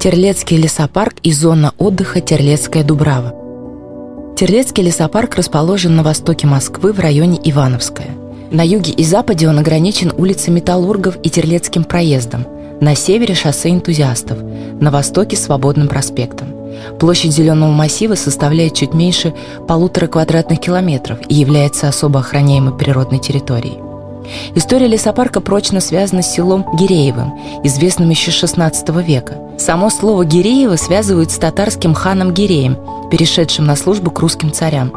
Терлецкий 0.00 0.56
лесопарк 0.56 1.16
и 1.22 1.30
зона 1.30 1.74
отдыха 1.76 2.22
Терлецкая 2.22 2.82
Дубрава. 2.82 3.34
Терлецкий 4.34 4.82
лесопарк 4.82 5.34
расположен 5.34 5.94
на 5.94 6.02
востоке 6.02 6.46
Москвы 6.46 6.94
в 6.94 7.00
районе 7.00 7.38
Ивановская. 7.44 8.08
На 8.50 8.66
юге 8.66 8.92
и 8.92 9.04
западе 9.04 9.46
он 9.46 9.58
ограничен 9.58 10.10
улицей 10.16 10.54
Металлургов 10.54 11.18
и 11.22 11.28
Терлецким 11.28 11.84
проездом, 11.84 12.46
на 12.80 12.94
севере– 12.94 13.34
шоссе 13.36 13.68
энтузиастов, 13.68 14.38
на 14.80 14.90
востоке– 14.90 15.36
Свободным 15.36 15.88
проспектом. 15.88 16.48
Площадь 16.98 17.32
зеленого 17.32 17.70
массива 17.70 18.14
составляет 18.14 18.72
чуть 18.72 18.94
меньше 18.94 19.34
полутора 19.68 20.06
квадратных 20.06 20.60
километров 20.60 21.18
и 21.28 21.34
является 21.34 21.88
особо 21.88 22.20
охраняемой 22.20 22.74
природной 22.74 23.18
территорией. 23.18 23.76
История 24.54 24.86
лесопарка 24.86 25.42
прочно 25.42 25.80
связана 25.80 26.22
с 26.22 26.32
селом 26.32 26.64
Гиреевым, 26.78 27.34
известным 27.64 28.08
еще 28.08 28.30
XVI 28.30 29.04
века. 29.04 29.49
Само 29.60 29.90
слово 29.90 30.24
«Гиреево» 30.24 30.76
связывают 30.76 31.30
с 31.30 31.36
татарским 31.36 31.92
ханом 31.92 32.32
Гиреем, 32.32 32.78
перешедшим 33.10 33.66
на 33.66 33.76
службу 33.76 34.10
к 34.10 34.18
русским 34.20 34.50
царям. 34.50 34.90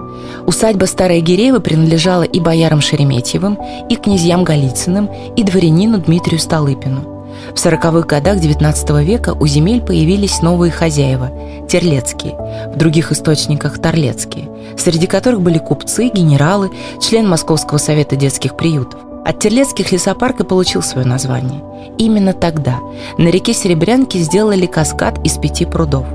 Усадьба 0.48 0.86
Старая 0.86 1.20
Гиреева 1.20 1.60
принадлежала 1.60 2.24
и 2.24 2.40
боярам 2.40 2.80
Шереметьевым, 2.80 3.60
и 3.90 3.98
князьям 3.98 4.46
Голицыным, 4.46 5.10
и 5.36 5.44
дворянину 5.44 5.98
Дмитрию 5.98 6.40
Столыпину. 6.40 7.28
В 7.54 7.60
сороковых 7.60 8.06
годах 8.06 8.38
XIX 8.38 9.04
века 9.04 9.34
у 9.38 9.46
земель 9.48 9.82
появились 9.82 10.42
новые 10.42 10.72
хозяева– 10.72 11.30
терлецкие, 11.70 12.38
в 12.74 12.78
других 12.78 13.12
источниках– 13.12 13.80
торлецкие, 13.82 14.48
среди 14.78 15.08
которых 15.08 15.42
были 15.42 15.58
купцы, 15.58 16.08
генералы, 16.08 16.72
член 17.02 17.28
Московского 17.28 17.80
совета 17.80 18.16
детских 18.16 18.56
приютов. 18.56 19.13
От 19.26 19.40
Терлецких 19.40 19.92
лесопарк 19.92 20.42
и 20.42 20.44
получил 20.44 20.82
свое 20.82 21.08
название. 21.08 21.62
Именно 21.98 22.34
тогда 22.34 22.80
на 23.18 23.30
реке 23.30 23.54
Серебрянки 23.54 24.18
сделали 24.18 24.66
каскад 24.66 25.24
из 25.26 25.38
пяти 25.38 25.66
прудов. 25.66 26.06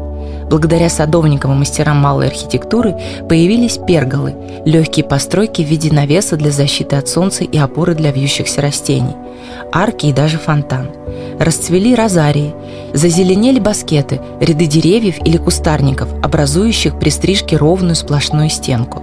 Благодаря 0.49 0.89
садовникам 0.89 1.53
и 1.53 1.57
мастерам 1.57 1.99
малой 1.99 2.29
архитектуры 2.29 2.97
появились 3.29 3.79
перголы– 3.79 4.35
легкие 4.65 5.05
постройки 5.05 5.63
в 5.63 5.67
виде 5.67 5.93
навеса 5.93 6.37
для 6.37 6.51
защиты 6.51 6.97
от 6.97 7.09
солнца 7.09 7.45
и 7.45 7.59
опоры 7.59 7.95
для 7.95 8.13
вьющихся 8.13 8.63
растений, 8.63 9.15
арки 9.73 10.07
и 10.07 10.13
даже 10.13 10.39
фонтан. 10.39 10.89
Расцвели 11.39 11.95
розарии, 11.95 12.55
зазеленели 12.95 13.61
баскеты, 13.61 14.21
ряды 14.41 14.67
деревьев 14.67 15.17
или 15.25 15.37
кустарников, 15.37 16.09
образующих 16.23 16.99
при 16.99 17.11
стрижке 17.11 17.57
ровную 17.57 17.95
сплошную 17.95 18.49
стенку. 18.49 19.03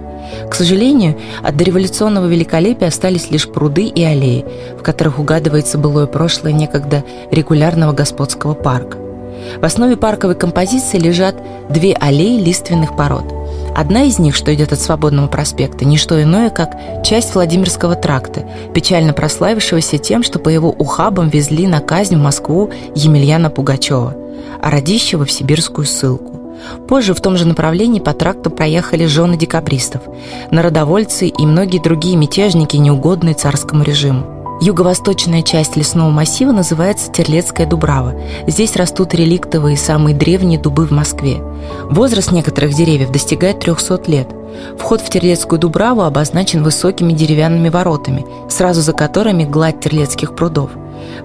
К 0.50 0.54
сожалению, 0.54 1.16
от 1.42 1.56
дореволюционного 1.56 2.26
великолепия 2.26 2.88
остались 2.88 3.30
лишь 3.30 3.48
пруды 3.48 3.86
и 3.86 4.02
аллеи, 4.02 4.44
в 4.78 4.82
которых 4.82 5.18
угадывается 5.18 5.78
былое 5.78 6.06
прошлое 6.06 6.52
некогда 6.52 7.04
регулярного 7.30 7.92
господского 7.92 8.54
парка. 8.54 8.98
В 9.60 9.64
основе 9.64 9.96
парковой 9.96 10.34
композиции 10.34 10.98
лежат 10.98 11.36
две 11.68 11.94
аллеи 11.94 12.40
лиственных 12.40 12.96
пород. 12.96 13.24
Одна 13.76 14.04
из 14.04 14.18
них, 14.18 14.34
что 14.34 14.54
идет 14.54 14.72
от 14.72 14.80
Свободного 14.80 15.26
проспекта, 15.28 15.84
не 15.84 15.98
что 15.98 16.20
иное, 16.22 16.50
как 16.50 16.76
часть 17.04 17.34
Владимирского 17.34 17.94
тракта, 17.94 18.44
печально 18.74 19.12
прославившегося 19.12 19.98
тем, 19.98 20.22
что 20.22 20.38
по 20.38 20.48
его 20.48 20.70
ухабам 20.70 21.28
везли 21.28 21.66
на 21.66 21.80
казнь 21.80 22.16
в 22.16 22.22
Москву 22.22 22.70
Емельяна 22.94 23.50
Пугачева, 23.50 24.16
а 24.62 24.70
Радищева 24.70 25.26
в 25.26 25.30
сибирскую 25.30 25.86
ссылку. 25.86 26.45
Позже 26.88 27.14
в 27.14 27.20
том 27.20 27.36
же 27.36 27.46
направлении 27.46 28.00
по 28.00 28.12
тракту 28.12 28.50
проехали 28.50 29.06
жены 29.06 29.36
декабристов, 29.36 30.02
народовольцы 30.50 31.28
и 31.28 31.46
многие 31.46 31.78
другие 31.78 32.16
мятежники, 32.16 32.76
неугодные 32.76 33.34
царскому 33.34 33.82
режиму. 33.82 34.36
Юго-восточная 34.60 35.42
часть 35.42 35.76
лесного 35.76 36.08
массива 36.08 36.50
называется 36.50 37.12
Терлецкая 37.12 37.66
Дубрава. 37.66 38.14
Здесь 38.46 38.74
растут 38.74 39.12
реликтовые 39.12 39.76
самые 39.76 40.16
древние 40.16 40.58
дубы 40.58 40.86
в 40.86 40.92
Москве. 40.92 41.42
Возраст 41.90 42.32
некоторых 42.32 42.72
деревьев 42.72 43.12
достигает 43.12 43.60
300 43.60 44.02
лет. 44.06 44.28
Вход 44.78 45.02
в 45.02 45.10
Терлецкую 45.10 45.58
Дубраву 45.58 46.02
обозначен 46.02 46.62
высокими 46.62 47.12
деревянными 47.12 47.68
воротами, 47.68 48.24
сразу 48.48 48.80
за 48.80 48.94
которыми 48.94 49.44
гладь 49.44 49.80
Терлецких 49.80 50.34
прудов. 50.34 50.70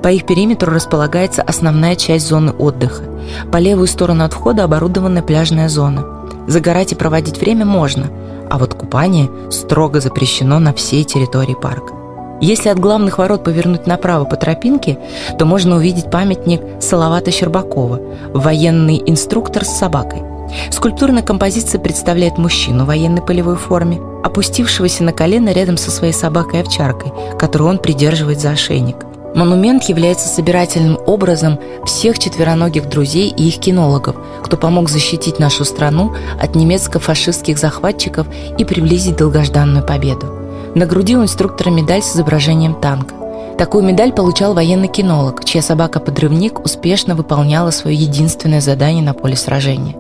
По 0.04 0.10
их 0.10 0.26
периметру 0.26 0.74
располагается 0.74 1.42
основная 1.42 1.96
часть 1.96 2.28
зоны 2.28 2.52
отдыха. 2.52 3.04
По 3.52 3.58
левую 3.58 3.88
сторону 3.88 4.24
от 4.24 4.34
входа 4.34 4.64
оборудована 4.64 5.22
пляжная 5.22 5.70
зона. 5.70 6.06
Загорать 6.48 6.92
и 6.92 6.96
проводить 6.96 7.40
время 7.40 7.66
можно, 7.66 8.08
а 8.50 8.58
вот 8.58 8.74
купание 8.74 9.30
строго 9.50 10.00
запрещено 10.02 10.60
на 10.60 10.74
всей 10.74 11.04
территории 11.04 11.56
парка. 11.60 11.94
Если 12.42 12.70
от 12.70 12.80
главных 12.80 13.20
ворот 13.20 13.44
повернуть 13.44 13.86
направо 13.86 14.26
по 14.26 14.36
тропинке, 14.36 14.98
то 15.38 15.46
можно 15.46 15.76
увидеть 15.76 16.10
памятник 16.10 16.62
Салавата 16.82 17.30
Щербакова, 17.30 18.00
военный 18.34 19.02
инструктор 19.06 19.64
с 19.64 19.78
собакой. 19.78 20.24
Скульптурная 20.72 21.22
композиция 21.22 21.80
представляет 21.80 22.38
мужчину 22.40 22.84
в 22.84 22.88
военной 22.88 23.22
полевой 23.22 23.56
форме, 23.56 24.02
опустившегося 24.24 25.04
на 25.04 25.14
колено 25.14 25.50
рядом 25.50 25.78
со 25.78 25.92
своей 25.92 26.14
собакой-овчаркой, 26.14 27.12
которую 27.38 27.70
он 27.70 27.78
придерживает 27.78 28.42
за 28.42 28.50
ошейник. 28.50 29.06
Монумент 29.34 29.86
является 29.86 30.28
собирательным 30.28 31.00
образом 31.08 31.58
всех 31.86 32.20
четвероногих 32.20 32.90
друзей 32.90 33.30
и 33.30 33.48
их 33.48 33.60
кинологов, 33.60 34.18
кто 34.44 34.58
помог 34.58 34.90
защитить 34.90 35.40
нашу 35.40 35.64
страну 35.64 36.14
от 36.42 36.56
немецко-фашистских 36.56 37.58
захватчиков 37.58 38.28
и 38.58 38.66
приблизить 38.66 39.16
долгожданную 39.16 39.86
победу. 39.86 40.28
На 40.76 40.86
груди 40.86 41.16
у 41.16 41.24
инструктора 41.24 41.70
медаль 41.70 42.02
с 42.02 42.14
изображением 42.14 42.76
танка. 42.76 43.16
Такую 43.58 43.86
медаль 43.86 44.12
получал 44.12 44.54
военный 44.54 44.88
кинолог, 44.88 45.46
чья 45.46 45.62
собака-подрывник 45.62 46.60
успешно 46.64 47.16
выполняла 47.16 47.72
свое 47.72 47.96
единственное 47.96 48.60
задание 48.60 49.04
на 49.04 49.14
поле 49.14 49.36
сражения. 49.36 49.96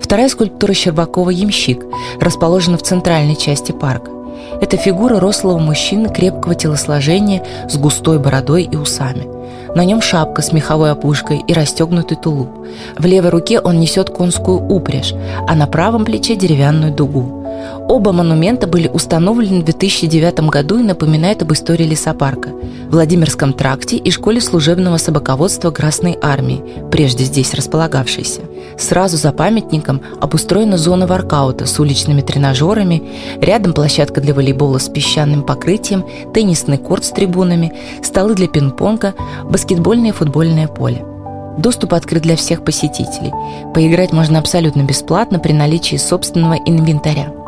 Вторая 0.00 0.28
скульптура 0.28 0.72
Щербакова 0.72 1.30
«Ямщик» 1.30 1.84
расположена 2.20 2.78
в 2.78 2.82
центральной 2.82 3.36
части 3.36 3.72
парка. 3.72 4.21
Это 4.60 4.76
фигура 4.76 5.18
рослого 5.18 5.58
мужчины 5.58 6.08
крепкого 6.08 6.54
телосложения 6.54 7.42
с 7.68 7.76
густой 7.76 8.18
бородой 8.18 8.64
и 8.64 8.76
усами. 8.76 9.26
На 9.74 9.84
нем 9.84 10.02
шапка 10.02 10.42
с 10.42 10.52
меховой 10.52 10.90
опушкой 10.90 11.42
и 11.46 11.52
расстегнутый 11.52 12.16
тулуп. 12.16 12.50
В 12.98 13.06
левой 13.06 13.30
руке 13.30 13.58
он 13.58 13.80
несет 13.80 14.10
конскую 14.10 14.58
упряжь, 14.58 15.14
а 15.48 15.54
на 15.54 15.66
правом 15.66 16.04
плече 16.04 16.36
деревянную 16.36 16.92
дугу. 16.92 17.41
Оба 17.88 18.12
монумента 18.12 18.66
были 18.66 18.88
установлены 18.88 19.60
в 19.60 19.64
2009 19.64 20.48
году 20.48 20.78
и 20.78 20.82
напоминают 20.82 21.42
об 21.42 21.52
истории 21.52 21.84
лесопарка, 21.84 22.50
Владимирском 22.90 23.52
тракте 23.52 23.96
и 23.96 24.10
школе 24.10 24.40
служебного 24.40 24.96
собаководства 24.98 25.70
Красной 25.70 26.16
Армии, 26.22 26.62
прежде 26.90 27.24
здесь 27.24 27.54
располагавшейся. 27.54 28.42
Сразу 28.78 29.16
за 29.16 29.32
памятником 29.32 30.00
обустроена 30.20 30.78
зона 30.78 31.06
воркаута 31.06 31.66
с 31.66 31.78
уличными 31.80 32.20
тренажерами, 32.20 33.02
рядом 33.40 33.72
площадка 33.72 34.20
для 34.20 34.32
волейбола 34.32 34.78
с 34.78 34.88
песчаным 34.88 35.42
покрытием, 35.42 36.04
теннисный 36.32 36.78
корт 36.78 37.04
с 37.04 37.10
трибунами, 37.10 37.72
столы 38.02 38.34
для 38.34 38.46
пинг-понга, 38.46 39.14
баскетбольное 39.44 40.10
и 40.10 40.14
футбольное 40.14 40.68
поле. 40.68 41.04
Доступ 41.58 41.92
открыт 41.94 42.22
для 42.22 42.36
всех 42.36 42.64
посетителей. 42.64 43.32
Поиграть 43.74 44.12
можно 44.12 44.38
абсолютно 44.38 44.82
бесплатно 44.82 45.38
при 45.38 45.52
наличии 45.52 45.96
собственного 45.96 46.54
инвентаря. 46.54 47.41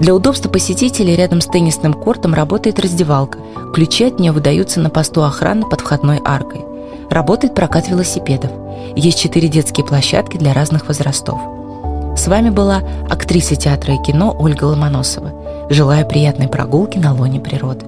Для 0.00 0.14
удобства 0.14 0.48
посетителей 0.48 1.16
рядом 1.16 1.40
с 1.40 1.46
теннисным 1.46 1.92
кортом 1.92 2.34
работает 2.34 2.78
раздевалка. 2.78 3.38
Ключи 3.74 4.04
от 4.04 4.18
нее 4.18 4.32
выдаются 4.32 4.80
на 4.80 4.90
посту 4.90 5.22
охраны 5.22 5.68
под 5.68 5.80
входной 5.80 6.20
аркой. 6.24 6.64
Работает 7.10 7.54
прокат 7.54 7.88
велосипедов. 7.88 8.50
Есть 8.96 9.18
четыре 9.18 9.48
детские 9.48 9.84
площадки 9.84 10.36
для 10.36 10.52
разных 10.52 10.88
возрастов. 10.88 11.40
С 12.16 12.26
вами 12.26 12.50
была 12.50 12.82
актриса 13.08 13.56
театра 13.56 13.94
и 13.94 14.02
кино 14.02 14.34
Ольга 14.38 14.64
Ломоносова. 14.64 15.32
Желаю 15.70 16.06
приятной 16.06 16.48
прогулки 16.48 16.98
на 16.98 17.14
лоне 17.14 17.40
природы. 17.40 17.86